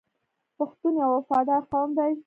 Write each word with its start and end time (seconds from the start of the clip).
پښتون 0.57 0.93
یو 1.03 1.11
وفادار 1.17 1.61
قوم 1.71 1.89
دی. 1.97 2.11